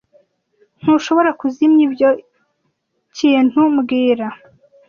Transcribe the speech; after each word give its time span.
Ntushobora 0.81 1.29
kuzimya 1.39 1.83
ibyo 1.87 2.09
kintu 3.17 3.59
mbwira 3.75 4.27